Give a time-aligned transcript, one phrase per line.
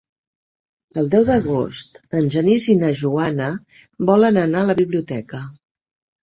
[1.01, 3.51] El deu d'agost en Genís i na Joana
[4.13, 5.45] volen anar a la biblioteca.